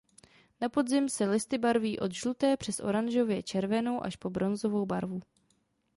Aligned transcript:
Na 0.59 0.69
podzim 0.69 1.09
se 1.09 1.25
listy 1.27 1.57
barví 1.57 1.99
od 1.99 2.11
žluté 2.11 2.57
přes 2.57 2.79
oranžově 2.79 3.43
červenou 3.43 4.03
až 4.03 4.15
po 4.15 4.29
bronzovou 4.29 4.85
barvu. 4.85 5.19